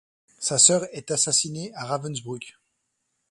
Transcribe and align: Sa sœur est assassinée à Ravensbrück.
Sa 0.39 0.57
sœur 0.57 0.87
est 0.93 1.11
assassinée 1.11 1.71
à 1.75 1.85
Ravensbrück. 1.85 2.57